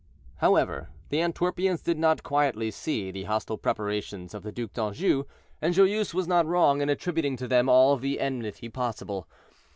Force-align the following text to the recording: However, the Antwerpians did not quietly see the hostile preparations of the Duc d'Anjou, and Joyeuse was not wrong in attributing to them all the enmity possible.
However, 0.37 0.89
the 1.09 1.19
Antwerpians 1.19 1.83
did 1.83 1.99
not 1.99 2.23
quietly 2.23 2.71
see 2.71 3.11
the 3.11 3.25
hostile 3.25 3.59
preparations 3.59 4.33
of 4.33 4.41
the 4.41 4.51
Duc 4.51 4.73
d'Anjou, 4.73 5.25
and 5.61 5.75
Joyeuse 5.75 6.11
was 6.15 6.27
not 6.27 6.47
wrong 6.47 6.81
in 6.81 6.89
attributing 6.89 7.37
to 7.37 7.47
them 7.47 7.69
all 7.69 7.95
the 7.97 8.19
enmity 8.19 8.67
possible. 8.67 9.27